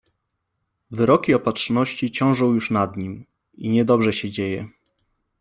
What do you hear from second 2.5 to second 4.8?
już nad nim… i niedobrze się dzieje.